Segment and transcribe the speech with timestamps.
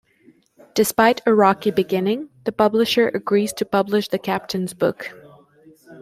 [0.73, 5.11] Despite a rocky beginning, the publisher agrees to publish the Captain's book.